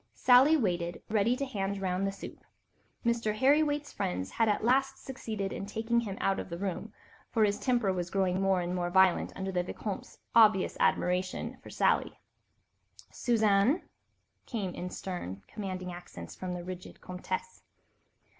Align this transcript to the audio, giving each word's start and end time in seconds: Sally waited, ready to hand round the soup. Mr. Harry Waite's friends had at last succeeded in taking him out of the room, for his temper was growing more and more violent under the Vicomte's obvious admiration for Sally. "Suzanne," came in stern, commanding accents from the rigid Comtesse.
Sally 0.15 0.57
waited, 0.57 1.03
ready 1.11 1.35
to 1.35 1.45
hand 1.45 1.79
round 1.79 2.07
the 2.07 2.11
soup. 2.11 2.43
Mr. 3.05 3.35
Harry 3.35 3.61
Waite's 3.61 3.93
friends 3.93 4.31
had 4.31 4.49
at 4.49 4.63
last 4.63 4.97
succeeded 4.97 5.53
in 5.53 5.67
taking 5.67 5.99
him 5.99 6.17
out 6.19 6.39
of 6.39 6.49
the 6.49 6.57
room, 6.57 6.91
for 7.29 7.43
his 7.43 7.59
temper 7.59 7.93
was 7.93 8.09
growing 8.09 8.41
more 8.41 8.61
and 8.61 8.73
more 8.73 8.89
violent 8.89 9.31
under 9.35 9.51
the 9.51 9.61
Vicomte's 9.61 10.17
obvious 10.33 10.75
admiration 10.79 11.57
for 11.61 11.69
Sally. 11.69 12.17
"Suzanne," 13.11 13.83
came 14.47 14.73
in 14.73 14.89
stern, 14.89 15.43
commanding 15.47 15.93
accents 15.93 16.33
from 16.35 16.55
the 16.55 16.63
rigid 16.63 16.99
Comtesse. 16.99 17.61